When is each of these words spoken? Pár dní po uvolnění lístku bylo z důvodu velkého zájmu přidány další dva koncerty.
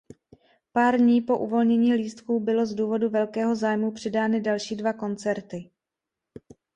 Pár 0.71 0.97
dní 0.97 1.21
po 1.21 1.37
uvolnění 1.37 1.93
lístku 1.93 2.39
bylo 2.39 2.65
z 2.65 2.73
důvodu 2.73 3.09
velkého 3.09 3.55
zájmu 3.55 3.91
přidány 3.91 4.41
další 4.41 4.75
dva 4.75 4.93
koncerty. 4.93 5.69